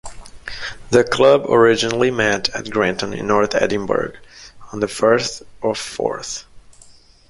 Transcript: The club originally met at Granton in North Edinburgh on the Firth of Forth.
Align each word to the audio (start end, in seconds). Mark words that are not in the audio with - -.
The 0.89 1.03
club 1.03 1.45
originally 1.47 2.09
met 2.09 2.49
at 2.55 2.71
Granton 2.71 3.13
in 3.13 3.27
North 3.27 3.53
Edinburgh 3.53 4.13
on 4.73 4.79
the 4.79 4.87
Firth 4.87 5.43
of 5.61 5.77
Forth. 5.77 6.45